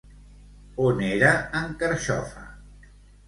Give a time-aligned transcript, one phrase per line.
[0.85, 1.29] On era
[1.61, 2.47] en Carxofa?